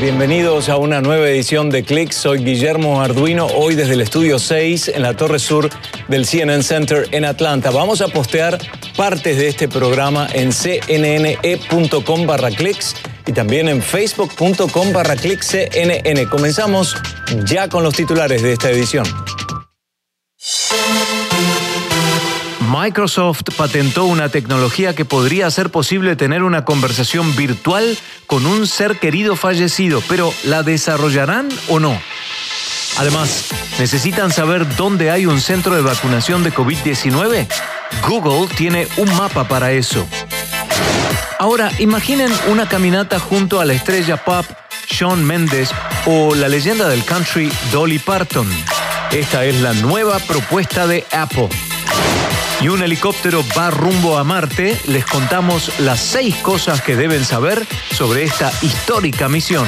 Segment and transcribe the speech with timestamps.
[0.00, 2.12] Bienvenidos a una nueva edición de Click.
[2.12, 5.68] Soy Guillermo Arduino, hoy desde el estudio 6 en la torre sur
[6.06, 7.70] del CNN Center en Atlanta.
[7.70, 8.58] Vamos a postear
[8.96, 12.94] partes de este programa en cnne.com barra clicks
[13.26, 16.28] y también en facebook.com barra cnn.
[16.30, 16.94] Comenzamos
[17.44, 19.04] ya con los titulares de esta edición.
[22.68, 27.96] Microsoft patentó una tecnología que podría hacer posible tener una conversación virtual
[28.26, 31.98] con un ser querido fallecido, pero ¿la desarrollarán o no?
[32.98, 33.46] Además,
[33.78, 37.46] ¿necesitan saber dónde hay un centro de vacunación de COVID-19?
[38.06, 40.06] Google tiene un mapa para eso.
[41.38, 44.44] Ahora, imaginen una caminata junto a la estrella pop
[44.90, 45.70] Shawn Mendes
[46.04, 48.48] o la leyenda del country Dolly Parton.
[49.10, 51.48] Esta es la nueva propuesta de Apple
[52.60, 57.66] y un helicóptero va rumbo a Marte, les contamos las seis cosas que deben saber
[57.92, 59.66] sobre esta histórica misión.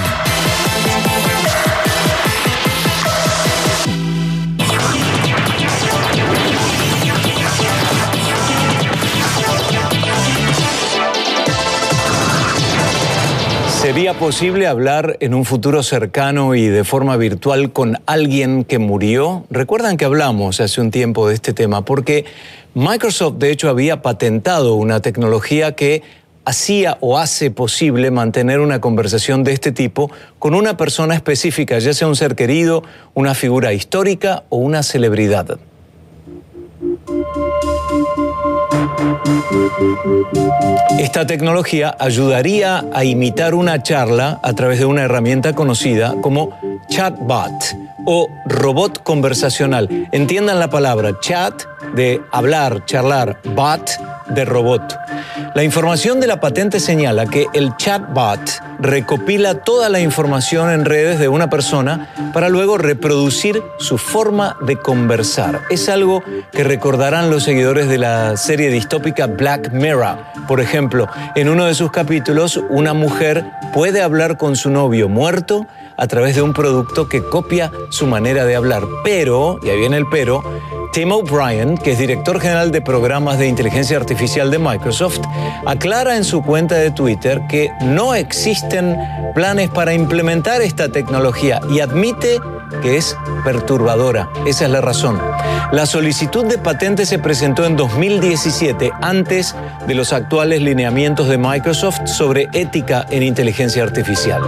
[13.91, 19.47] ¿Sería posible hablar en un futuro cercano y de forma virtual con alguien que murió?
[19.51, 22.25] Recuerdan que hablamos hace un tiempo de este tema, porque
[22.75, 26.05] Microsoft de hecho había patentado una tecnología que
[26.45, 31.93] hacía o hace posible mantener una conversación de este tipo con una persona específica, ya
[31.93, 35.59] sea un ser querido, una figura histórica o una celebridad.
[40.99, 46.51] Esta tecnología ayudaría a imitar una charla a través de una herramienta conocida como
[46.89, 49.89] chatbot o robot conversacional.
[50.13, 51.63] Entiendan la palabra chat
[51.95, 53.91] de hablar, charlar, bot
[54.29, 54.97] de robot.
[55.55, 58.41] La información de la patente señala que el chatbot
[58.79, 64.77] recopila toda la información en redes de una persona para luego reproducir su forma de
[64.77, 65.63] conversar.
[65.71, 66.23] Es algo
[66.53, 70.19] que recordarán los seguidores de la serie distópica Black Mirror.
[70.47, 75.67] Por ejemplo, en uno de sus capítulos, una mujer puede hablar con su novio muerto
[76.01, 78.83] a través de un producto que copia su manera de hablar.
[79.05, 80.43] Pero, y ahí viene el pero,
[80.93, 85.21] Tim O'Brien, que es director general de programas de inteligencia artificial de Microsoft,
[85.67, 88.97] aclara en su cuenta de Twitter que no existen
[89.35, 92.41] planes para implementar esta tecnología y admite
[92.83, 94.31] que es perturbadora.
[94.47, 95.21] Esa es la razón.
[95.73, 99.55] La solicitud de patente se presentó en 2017, antes
[99.87, 104.43] de los actuales lineamientos de Microsoft sobre ética en inteligencia artificial.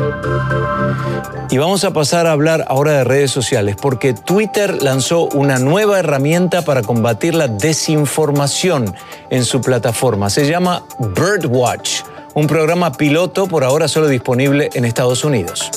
[1.51, 5.99] Y vamos a pasar a hablar ahora de redes sociales, porque Twitter lanzó una nueva
[5.99, 8.95] herramienta para combatir la desinformación
[9.29, 10.31] en su plataforma.
[10.31, 12.05] Se llama Birdwatch,
[12.35, 15.71] un programa piloto por ahora solo disponible en Estados Unidos.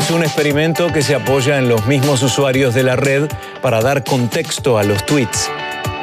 [0.00, 3.28] Es un experimento que se apoya en los mismos usuarios de la red
[3.60, 5.50] para dar contexto a los tweets.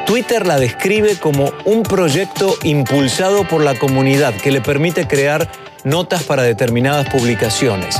[0.05, 5.49] Twitter la describe como un proyecto impulsado por la comunidad que le permite crear
[5.83, 7.97] notas para determinadas publicaciones.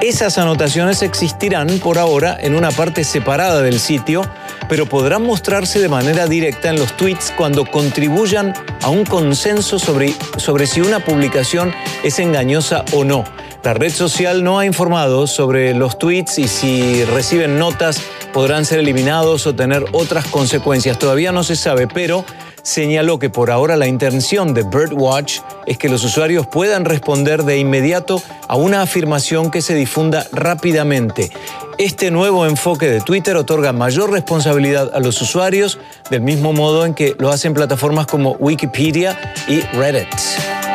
[0.00, 4.22] Esas anotaciones existirán por ahora en una parte separada del sitio,
[4.68, 10.14] pero podrán mostrarse de manera directa en los tweets cuando contribuyan a un consenso sobre,
[10.38, 11.74] sobre si una publicación
[12.04, 13.24] es engañosa o no.
[13.64, 18.02] La red social no ha informado sobre los tweets y si reciben notas
[18.32, 20.98] podrán ser eliminados o tener otras consecuencias.
[20.98, 22.24] Todavía no se sabe, pero
[22.62, 27.58] señaló que por ahora la intención de Birdwatch es que los usuarios puedan responder de
[27.58, 31.30] inmediato a una afirmación que se difunda rápidamente.
[31.78, 35.78] Este nuevo enfoque de Twitter otorga mayor responsabilidad a los usuarios,
[36.10, 40.71] del mismo modo en que lo hacen plataformas como Wikipedia y Reddit.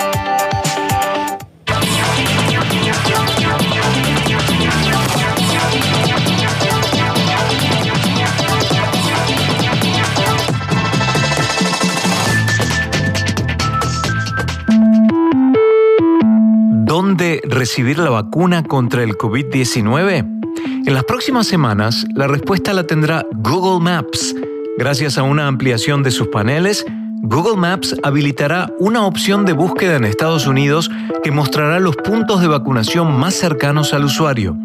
[17.17, 20.85] ¿Dónde recibir la vacuna contra el COVID-19?
[20.85, 24.35] En las próximas semanas, la respuesta la tendrá Google Maps.
[24.77, 26.85] Gracias a una ampliación de sus paneles,
[27.23, 30.91] Google Maps habilitará una opción de búsqueda en Estados Unidos
[31.23, 34.55] que mostrará los puntos de vacunación más cercanos al usuario.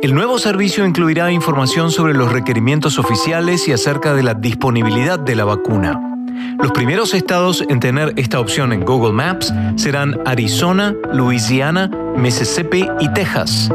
[0.00, 5.36] El nuevo servicio incluirá información sobre los requerimientos oficiales y acerca de la disponibilidad de
[5.36, 6.09] la vacuna.
[6.58, 13.12] Los primeros estados en tener esta opción en Google Maps serán Arizona, Louisiana, Mississippi y
[13.12, 13.70] Texas.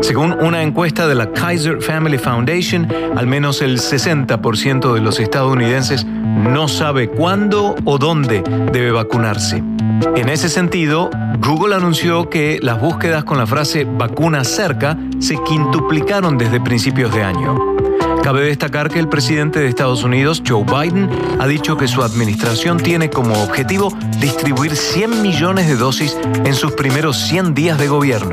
[0.00, 2.86] Según una encuesta de la Kaiser Family Foundation,
[3.16, 8.42] al menos el 60% de los estadounidenses no sabe cuándo o dónde
[8.72, 9.62] debe vacunarse.
[10.16, 16.36] En ese sentido, Google anunció que las búsquedas con la frase vacuna cerca se quintuplicaron
[16.36, 17.73] desde principios de año.
[18.24, 22.78] Cabe destacar que el presidente de Estados Unidos, Joe Biden, ha dicho que su administración
[22.78, 26.16] tiene como objetivo distribuir 100 millones de dosis
[26.46, 28.32] en sus primeros 100 días de gobierno.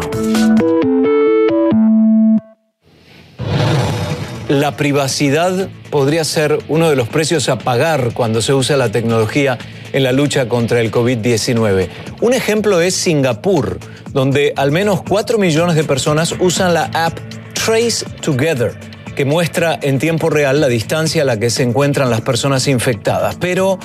[4.47, 9.57] La privacidad podría ser uno de los precios a pagar cuando se usa la tecnología
[9.91, 11.89] en la lucha contra el COVID-19.
[12.21, 13.77] Un ejemplo es Singapur,
[14.13, 17.19] donde al menos 4 millones de personas usan la app
[17.53, 18.90] Trace Together
[19.25, 23.35] muestra en tiempo real la distancia a la que se encuentran las personas infectadas.
[23.39, 23.79] Pero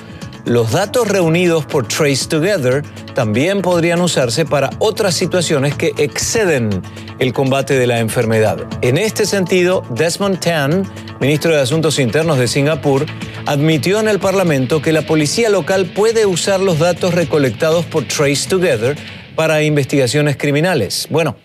[0.46, 2.84] los datos reunidos por Trace Together
[3.14, 6.70] también podrían usarse para otras situaciones que exceden
[7.18, 8.58] el combate de la enfermedad.
[8.80, 10.88] En este sentido, Desmond Tan,
[11.20, 13.06] ministro de Asuntos Internos de Singapur,
[13.46, 18.48] admitió en el Parlamento que la policía local puede usar los datos recolectados por Trace
[18.48, 18.96] Together
[19.34, 21.08] para investigaciones criminales.
[21.10, 21.36] Bueno,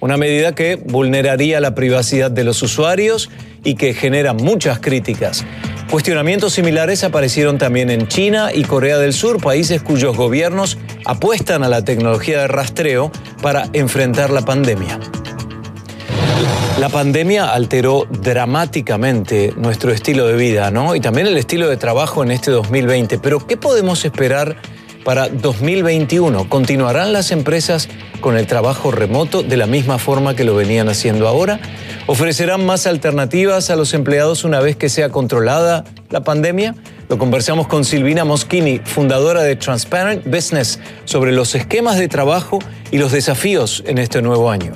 [0.00, 3.30] una medida que vulneraría la privacidad de los usuarios
[3.64, 5.44] y que genera muchas críticas.
[5.90, 11.68] Cuestionamientos similares aparecieron también en China y Corea del Sur, países cuyos gobiernos apuestan a
[11.68, 13.10] la tecnología de rastreo
[13.40, 15.00] para enfrentar la pandemia.
[16.78, 20.94] La pandemia alteró dramáticamente nuestro estilo de vida, ¿no?
[20.94, 23.18] Y también el estilo de trabajo en este 2020.
[23.18, 24.56] Pero ¿qué podemos esperar
[25.08, 26.50] para 2021?
[26.50, 27.88] ¿Continuarán las empresas
[28.20, 31.60] con el trabajo remoto de la misma forma que lo venían haciendo ahora?
[32.06, 36.74] ¿Ofrecerán más alternativas a los empleados una vez que sea controlada la pandemia?
[37.08, 42.58] Lo conversamos con Silvina Moschini, fundadora de Transparent Business, sobre los esquemas de trabajo
[42.90, 44.74] y los desafíos en este nuevo año.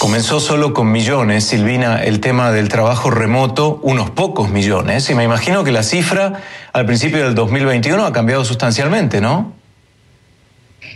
[0.00, 5.24] Comenzó solo con millones, Silvina, el tema del trabajo remoto, unos pocos millones, y me
[5.24, 6.40] imagino que la cifra
[6.72, 9.52] al principio del 2021 ha cambiado sustancialmente, ¿no?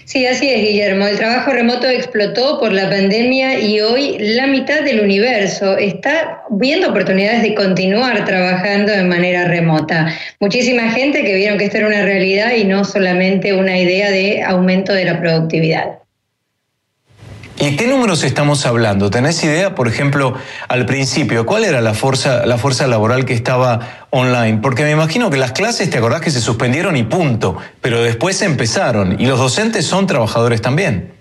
[0.07, 1.07] Sí, así es, Guillermo.
[1.07, 6.89] El trabajo remoto explotó por la pandemia y hoy la mitad del universo está viendo
[6.89, 10.15] oportunidades de continuar trabajando de manera remota.
[10.41, 14.43] Muchísima gente que vieron que esto era una realidad y no solamente una idea de
[14.43, 16.04] aumento de la productividad.
[17.57, 19.11] ¿Y qué números estamos hablando?
[19.11, 20.35] ¿Tenés idea, por ejemplo,
[20.69, 24.59] al principio, cuál era la fuerza, la fuerza laboral que estaba online?
[24.61, 28.43] Porque me imagino que las clases, te acordás que se suspendieron y punto, pero después
[28.43, 31.14] empezaron y los docentes son trabajadores también.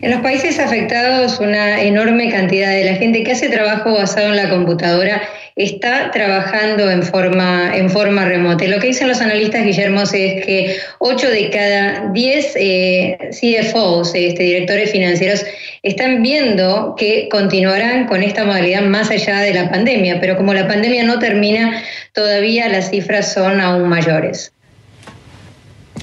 [0.00, 4.36] En los países afectados, una enorme cantidad de la gente que hace trabajo basado en
[4.36, 5.22] la computadora
[5.56, 8.64] está trabajando en forma, en forma remota.
[8.64, 14.42] lo que dicen los analistas, Guillermo, es que 8 de cada 10 eh, CFOs, este,
[14.42, 15.44] directores financieros,
[15.82, 20.66] están viendo que continuarán con esta modalidad más allá de la pandemia, pero como la
[20.66, 21.82] pandemia no termina,
[22.12, 24.53] todavía las cifras son aún mayores.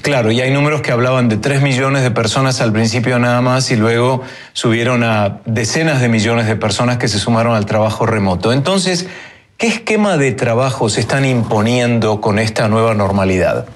[0.02, 3.70] Claro, y hay números que hablaban de 3 millones de personas al principio nada más
[3.70, 4.22] y luego
[4.52, 8.52] subieron a decenas de millones de personas que se sumaron al trabajo remoto.
[8.52, 9.06] Entonces,
[9.58, 13.66] ¿qué esquema de trabajo se están imponiendo con esta nueva normalidad?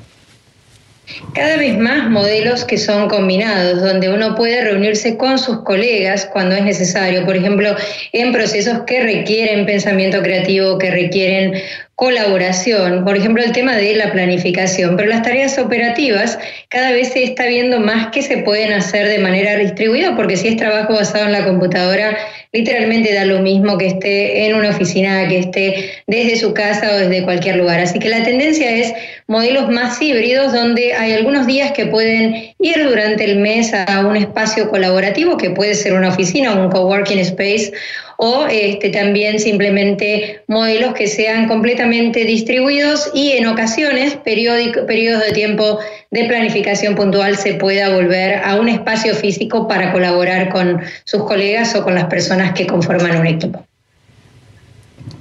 [1.34, 6.56] Cada vez más modelos que son combinados, donde uno puede reunirse con sus colegas cuando
[6.56, 7.76] es necesario, por ejemplo,
[8.12, 11.54] en procesos que requieren pensamiento creativo, que requieren
[11.94, 16.38] colaboración, por ejemplo, el tema de la planificación, pero las tareas operativas
[16.68, 20.48] cada vez se está viendo más que se pueden hacer de manera distribuida, porque si
[20.48, 22.18] es trabajo basado en la computadora,
[22.52, 26.98] literalmente da lo mismo que esté en una oficina, que esté desde su casa o
[26.98, 27.80] desde cualquier lugar.
[27.80, 28.92] Así que la tendencia es
[29.26, 34.16] modelos más híbridos, donde hay algunos días que pueden ir durante el mes a un
[34.16, 37.72] espacio colaborativo, que puede ser una oficina o un coworking space,
[38.18, 45.80] o este, también simplemente modelos que sean completamente distribuidos y en ocasiones, periodos de tiempo
[46.10, 51.74] de planificación puntual, se pueda volver a un espacio físico para colaborar con sus colegas
[51.74, 53.66] o con las personas que conforman un equipo.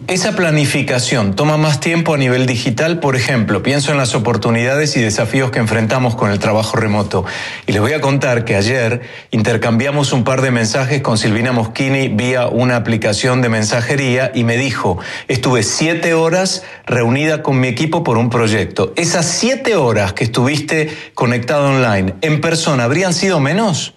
[0.08, 5.02] Esa planificación toma más tiempo a nivel digital, por ejemplo, pienso en las oportunidades y
[5.02, 7.26] desafíos que enfrentamos con el trabajo remoto.
[7.66, 9.02] Y les voy a contar que ayer
[9.32, 14.58] intercambiamos un par de mensajes con Silvina Moschini vía una aplicación de mensajería y me
[14.58, 18.94] dijo, estuve siete horas reunida con mi equipo por un proyecto.
[18.96, 23.96] Esas siete horas que estuviste conectado online, en persona, ¿habrían sido menos?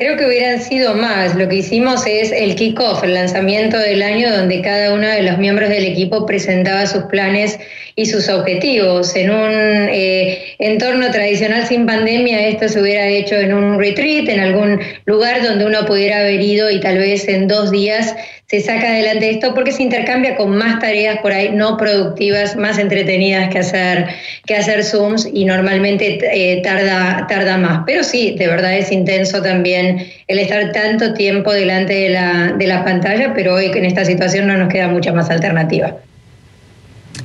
[0.00, 1.34] Creo que hubieran sido más.
[1.34, 5.36] Lo que hicimos es el kick-off, el lanzamiento del año, donde cada uno de los
[5.36, 7.58] miembros del equipo presentaba sus planes
[7.96, 9.14] y sus objetivos.
[9.16, 14.40] En un eh, entorno tradicional sin pandemia, esto se hubiera hecho en un retreat, en
[14.40, 18.14] algún lugar donde uno pudiera haber ido y tal vez en dos días
[18.50, 22.78] se saca adelante esto porque se intercambia con más tareas por ahí no productivas, más
[22.78, 24.06] entretenidas que hacer,
[24.44, 27.82] que hacer Zooms y normalmente eh, tarda, tarda más.
[27.86, 32.66] Pero sí, de verdad es intenso también el estar tanto tiempo delante de la, de
[32.66, 35.96] la pantalla, pero hoy en esta situación no nos queda mucha más alternativa.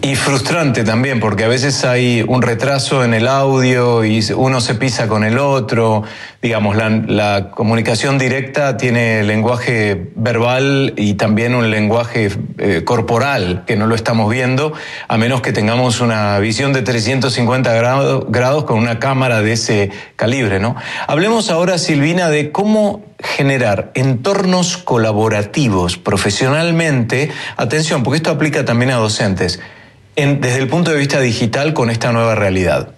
[0.02, 4.76] Y frustrante también, porque a veces hay un retraso en el audio y uno se
[4.76, 6.04] pisa con el otro.
[6.44, 13.88] Digamos, la, comunicación directa tiene lenguaje verbal y también un lenguaje eh, corporal, que no
[13.88, 14.74] lo estamos viendo,
[15.08, 19.90] a menos que tengamos una visión de 350 grados, grados con una cámara de ese
[20.16, 20.76] calibre, ¿no?
[21.08, 27.32] Hablemos ahora, Silvina, de cómo generar entornos colaborativos profesionalmente.
[27.58, 29.60] Atención, porque esto aplica también a docentes
[30.16, 32.95] desde el punto de vista digital con esta nueva realidad?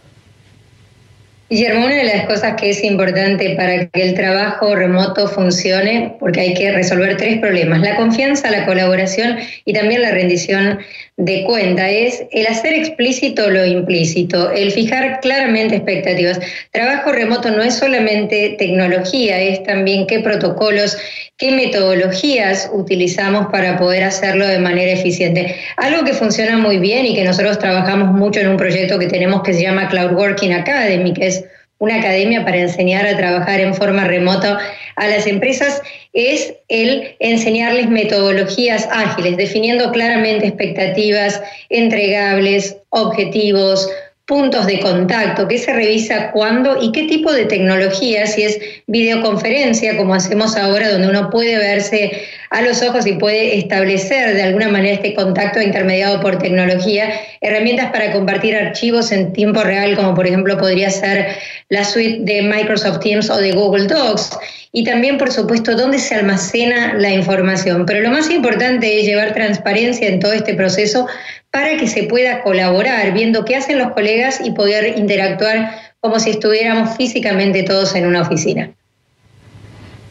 [1.49, 6.41] Guillermo, una de las cosas que es importante para que el trabajo remoto funcione, porque
[6.41, 10.79] hay que resolver tres problemas, la confianza, la colaboración y también la rendición
[11.15, 16.39] de cuenta, es el hacer explícito lo implícito, el fijar claramente expectativas.
[16.71, 20.95] Trabajo remoto no es solamente tecnología, es también qué protocolos,
[21.37, 25.55] qué metodologías utilizamos para poder hacerlo de manera eficiente.
[25.77, 29.41] Algo que funciona muy bien y que nosotros trabajamos mucho en un proyecto que tenemos
[29.41, 31.36] que se llama Cloud Working Academy, que es
[31.79, 34.59] una academia para enseñar a trabajar en forma remota
[34.95, 35.81] a las empresas
[36.13, 43.87] es el enseñarles metodologías ágiles, definiendo claramente expectativas entregables, objetivos,
[44.27, 49.95] puntos de contacto, qué se revisa cuándo y qué tipo de tecnología, si es videoconferencia,
[49.95, 54.67] como hacemos ahora, donde uno puede verse a los ojos y puede establecer de alguna
[54.67, 60.27] manera este contacto intermediado por tecnología, herramientas para compartir archivos en tiempo real, como por
[60.27, 61.37] ejemplo podría ser
[61.69, 64.37] la suite de Microsoft Teams o de Google Docs,
[64.77, 67.87] y también, por supuesto, dónde se almacena la información.
[67.87, 71.07] Pero lo más importante es llevar transparencia en todo este proceso
[71.49, 76.29] para que se pueda colaborar, viendo qué hacen los colegas y poder interactuar como si
[76.29, 78.69] estuviéramos físicamente todos en una oficina.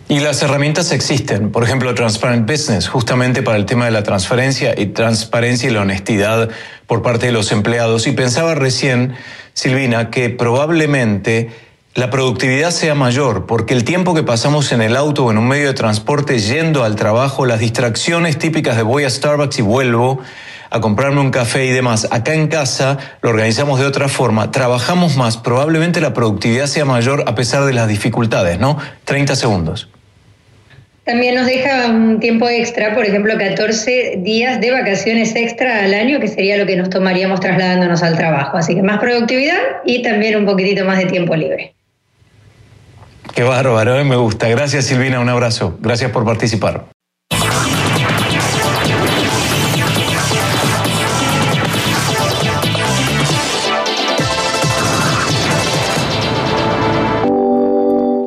[0.08, 4.74] Y las herramientas existen, por ejemplo, Transparent Business, justamente para el tema de la transferencia
[4.76, 6.48] y transparencia y la honestidad
[6.88, 8.08] por parte de los empleados.
[8.08, 9.14] Y pensaba recién,
[9.52, 11.50] Silvina, que probablemente
[11.96, 15.48] la productividad sea mayor, porque el tiempo que pasamos en el auto o en un
[15.48, 20.20] medio de transporte yendo al trabajo, las distracciones típicas de voy a Starbucks y vuelvo,
[20.68, 22.06] a comprarme un café y demás.
[22.10, 27.24] Acá en casa lo organizamos de otra forma, trabajamos más, probablemente la productividad sea mayor
[27.26, 28.76] a pesar de las dificultades, ¿no?
[29.06, 29.88] 30 segundos.
[31.04, 36.20] También nos deja un tiempo extra, por ejemplo, 14 días de vacaciones extra al año,
[36.20, 38.58] que sería lo que nos tomaríamos trasladándonos al trabajo.
[38.58, 41.75] Así que más productividad y también un poquitito más de tiempo libre.
[43.36, 44.02] Qué bárbaro, ¿eh?
[44.02, 44.48] me gusta.
[44.48, 45.76] Gracias Silvina, un abrazo.
[45.82, 46.86] Gracias por participar.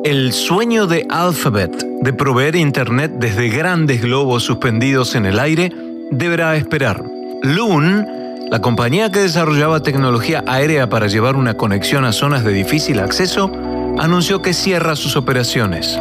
[0.04, 5.72] El sueño de Alphabet de proveer Internet desde grandes globos suspendidos en el aire
[6.12, 7.02] deberá esperar.
[7.42, 8.06] Loon,
[8.48, 13.50] la compañía que desarrollaba tecnología aérea para llevar una conexión a zonas de difícil acceso,
[14.00, 16.00] anunció que cierra sus operaciones.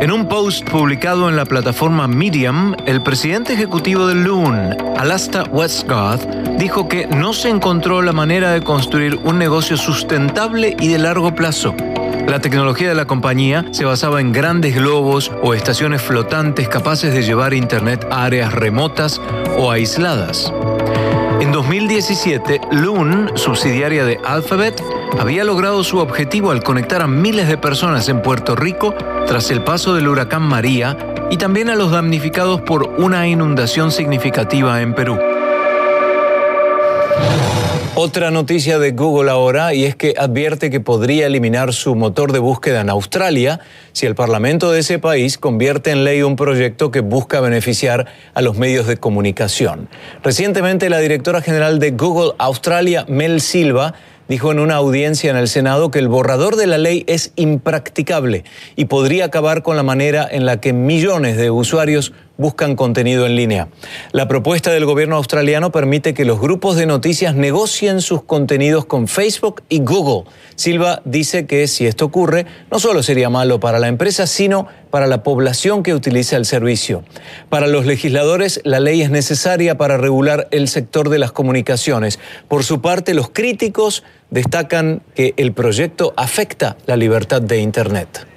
[0.00, 6.28] En un post publicado en la plataforma Medium, el presidente ejecutivo de Loon, Alasta Westgarth,
[6.58, 11.34] dijo que no se encontró la manera de construir un negocio sustentable y de largo
[11.34, 11.74] plazo.
[12.28, 17.22] La tecnología de la compañía se basaba en grandes globos o estaciones flotantes capaces de
[17.22, 19.20] llevar Internet a áreas remotas
[19.56, 20.52] o aisladas.
[21.40, 24.82] En 2017, Loon, subsidiaria de Alphabet,
[25.18, 28.94] había logrado su objetivo al conectar a miles de personas en Puerto Rico
[29.26, 30.96] tras el paso del huracán María
[31.30, 35.18] y también a los damnificados por una inundación significativa en Perú.
[38.00, 42.38] Otra noticia de Google ahora y es que advierte que podría eliminar su motor de
[42.38, 43.58] búsqueda en Australia
[43.92, 48.40] si el Parlamento de ese país convierte en ley un proyecto que busca beneficiar a
[48.40, 49.88] los medios de comunicación.
[50.22, 53.94] Recientemente la directora general de Google Australia, Mel Silva,
[54.28, 58.44] dijo en una audiencia en el Senado que el borrador de la ley es impracticable
[58.76, 63.36] y podría acabar con la manera en la que millones de usuarios buscan contenido en
[63.36, 63.68] línea.
[64.12, 69.08] La propuesta del gobierno australiano permite que los grupos de noticias negocien sus contenidos con
[69.08, 70.30] Facebook y Google.
[70.54, 75.08] Silva dice que si esto ocurre, no solo sería malo para la empresa, sino para
[75.08, 77.02] la población que utiliza el servicio.
[77.48, 82.20] Para los legisladores, la ley es necesaria para regular el sector de las comunicaciones.
[82.46, 88.27] Por su parte, los críticos destacan que el proyecto afecta la libertad de Internet.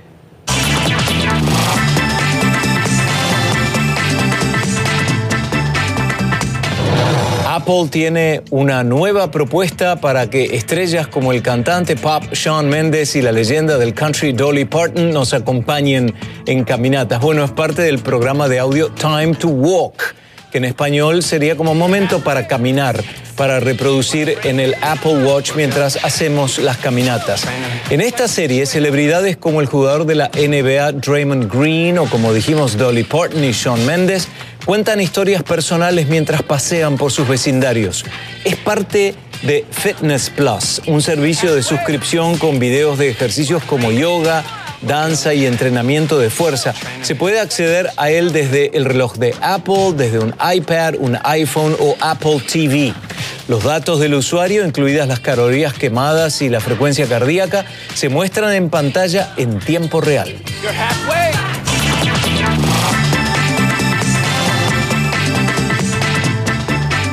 [7.53, 13.22] Apple tiene una nueva propuesta para que estrellas como el cantante pop Shawn Mendes y
[13.22, 16.13] la leyenda del country Dolly Parton nos acompañen
[16.46, 17.20] en caminatas.
[17.20, 20.15] Bueno, es parte del programa de audio Time to Walk,
[20.51, 23.01] que en español sería como momento para caminar,
[23.36, 27.43] para reproducir en el Apple Watch mientras hacemos las caminatas.
[27.89, 32.77] En esta serie, celebridades como el jugador de la NBA Draymond Green o como dijimos
[32.77, 34.27] Dolly Parton y Shawn Mendes
[34.65, 38.05] cuentan historias personales mientras pasean por sus vecindarios.
[38.43, 44.43] Es parte de Fitness Plus, un servicio de suscripción con videos de ejercicios como yoga,
[44.82, 46.74] danza y entrenamiento de fuerza.
[47.02, 51.76] Se puede acceder a él desde el reloj de Apple, desde un iPad, un iPhone
[51.80, 52.94] o Apple TV.
[53.48, 58.70] Los datos del usuario, incluidas las calorías quemadas y la frecuencia cardíaca, se muestran en
[58.70, 60.34] pantalla en tiempo real.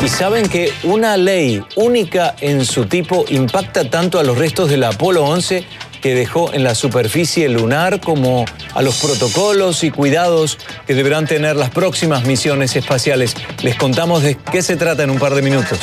[0.01, 4.85] Y saben que una ley única en su tipo impacta tanto a los restos del
[4.85, 5.67] Apolo 11
[6.01, 11.57] que dejó en la superficie lunar como a los protocolos y cuidados que deberán tener
[11.57, 13.35] las próximas misiones espaciales.
[13.63, 15.79] Les contamos de qué se trata en un par de minutos.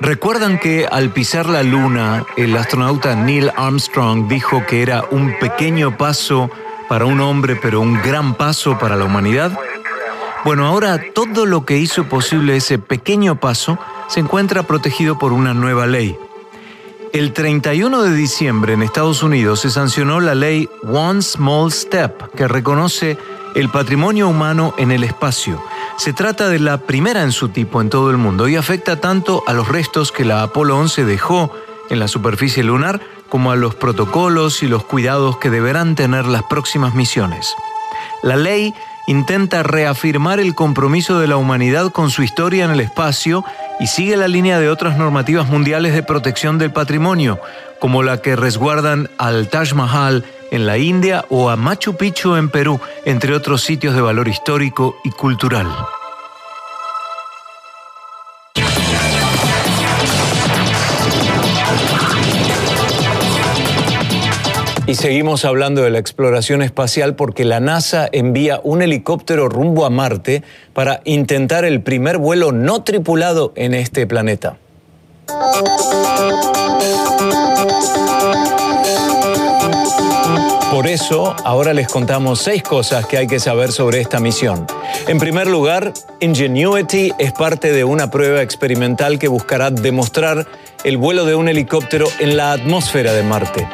[0.00, 5.96] ¿Recuerdan que al pisar la luna, el astronauta Neil Armstrong dijo que era un pequeño
[5.96, 6.50] paso
[6.88, 9.58] para un hombre, pero un gran paso para la humanidad?
[10.44, 13.78] Bueno, ahora todo lo que hizo posible ese pequeño paso
[14.08, 16.16] se encuentra protegido por una nueva ley.
[17.12, 22.46] El 31 de diciembre en Estados Unidos se sancionó la ley One Small Step, que
[22.46, 23.16] reconoce
[23.54, 25.62] el patrimonio humano en el espacio.
[25.96, 29.42] Se trata de la primera en su tipo en todo el mundo y afecta tanto
[29.46, 31.52] a los restos que la Apolo 11 dejó
[31.88, 36.42] en la superficie lunar como a los protocolos y los cuidados que deberán tener las
[36.44, 37.54] próximas misiones.
[38.22, 38.74] La ley
[39.06, 43.44] intenta reafirmar el compromiso de la humanidad con su historia en el espacio
[43.80, 47.40] y sigue la línea de otras normativas mundiales de protección del patrimonio,
[47.80, 50.24] como la que resguardan al Taj Mahal
[50.56, 54.96] en la India o a Machu Picchu en Perú, entre otros sitios de valor histórico
[55.04, 55.66] y cultural.
[64.88, 69.90] Y seguimos hablando de la exploración espacial porque la NASA envía un helicóptero rumbo a
[69.90, 70.42] Marte
[70.72, 74.58] para intentar el primer vuelo no tripulado en este planeta.
[80.76, 84.66] Por eso, ahora les contamos seis cosas que hay que saber sobre esta misión.
[85.08, 90.46] En primer lugar, Ingenuity es parte de una prueba experimental que buscará demostrar
[90.84, 93.66] el vuelo de un helicóptero en la atmósfera de Marte.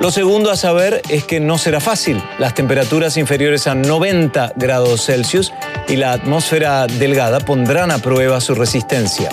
[0.00, 2.22] Lo segundo a saber es que no será fácil.
[2.38, 5.50] Las temperaturas inferiores a 90 grados Celsius
[5.88, 9.30] y la atmósfera delgada pondrán a prueba su resistencia.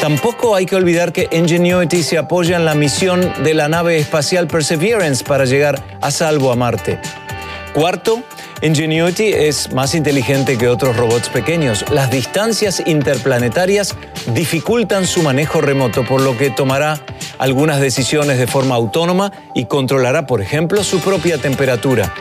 [0.00, 4.46] Tampoco hay que olvidar que Ingenuity se apoya en la misión de la nave espacial
[4.46, 6.98] Perseverance para llegar a salvo a Marte.
[7.74, 8.22] Cuarto,
[8.62, 11.84] Ingenuity es más inteligente que otros robots pequeños.
[11.90, 13.94] Las distancias interplanetarias
[14.32, 16.98] dificultan su manejo remoto, por lo que tomará
[17.36, 22.14] algunas decisiones de forma autónoma y controlará, por ejemplo, su propia temperatura.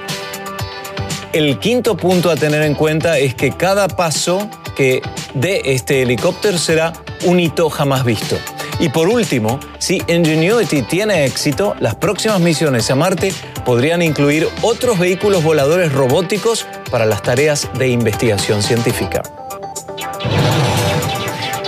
[1.31, 5.01] El quinto punto a tener en cuenta es que cada paso que
[5.33, 6.91] dé este helicóptero será
[7.25, 8.37] un hito jamás visto.
[8.79, 13.33] Y por último, si Ingenuity tiene éxito, las próximas misiones a Marte
[13.65, 19.21] podrían incluir otros vehículos voladores robóticos para las tareas de investigación científica.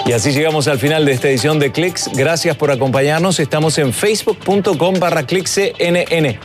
[0.05, 2.09] Y así llegamos al final de esta edición de Clicks.
[2.13, 3.39] Gracias por acompañarnos.
[3.39, 6.39] Estamos en facebook.com barra clickscnn.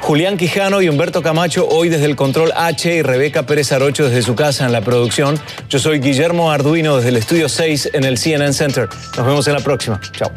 [0.00, 4.22] Julián Quijano y Humberto Camacho hoy desde el Control H y Rebeca Pérez Arocho desde
[4.22, 5.38] su casa en la producción.
[5.68, 8.88] Yo soy Guillermo Arduino desde el Estudio 6 en el CNN Center.
[9.16, 10.00] Nos vemos en la próxima.
[10.12, 10.32] Chao.